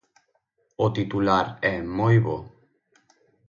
"O 0.85 0.87
titular 0.97 1.45
é 1.71 1.75
moi 1.97 2.17
bo". 2.25 2.37